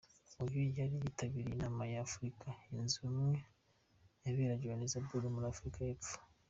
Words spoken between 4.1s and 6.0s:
yaberaga Johanesburg muri Afurika